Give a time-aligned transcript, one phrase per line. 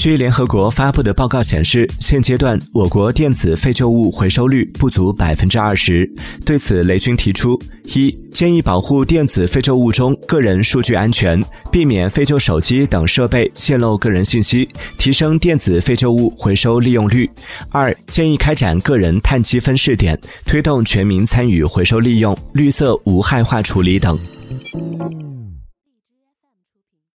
[0.00, 6.10] 据联合国发布的报告显示现阶段我国电子废旧物回收率不足百分之二十。
[6.46, 11.38] 对此雷军提出一建议保护电子废旧物中个人数据安全
[11.70, 14.66] 避免废旧手机等设备泄露个人信息
[14.96, 17.28] 提升电子废旧物回收利用率。
[17.68, 24.18] 二建议开展个人碳积分试点推动全民参与回收利用绿色无害化处理等。